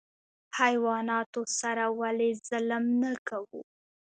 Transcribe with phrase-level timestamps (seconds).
[0.59, 3.61] حیواناتو سره ولې ظلم نه کوو؟